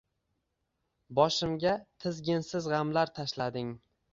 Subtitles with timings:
[1.19, 3.73] Boshimga tizginsiz g‘amlar tashlading–